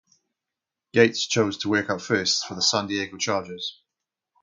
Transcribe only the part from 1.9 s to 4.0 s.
out first for the San Diego Chargers.